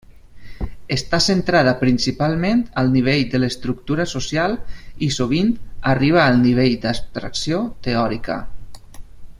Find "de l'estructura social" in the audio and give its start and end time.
3.33-4.57